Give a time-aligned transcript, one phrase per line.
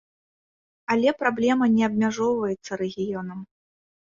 [0.95, 3.39] Але праблема не абмяжоўваецца рэгіёнам.